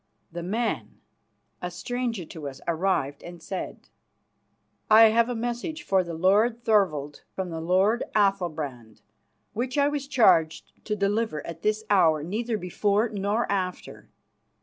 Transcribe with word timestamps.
The 0.31 0.41
man, 0.41 0.99
a 1.61 1.69
stranger 1.69 2.25
to 2.25 2.47
us, 2.49 2.59
arrived 2.67 3.21
and 3.21 3.39
said: 3.39 3.89
"I 4.89 5.09
have 5.09 5.29
a 5.29 5.35
message 5.35 5.83
for 5.83 6.03
the 6.03 6.15
lord 6.15 6.63
Thorvald 6.63 7.21
from 7.35 7.51
the 7.51 7.61
lord 7.61 8.03
Athalbrand, 8.15 9.03
which 9.53 9.77
I 9.77 9.89
was 9.89 10.07
charged 10.07 10.71
to 10.85 10.95
deliver 10.95 11.45
at 11.45 11.61
this 11.61 11.83
hour, 11.91 12.23
neither 12.23 12.57
before 12.57 13.09
nor 13.09 13.45
after. 13.51 14.09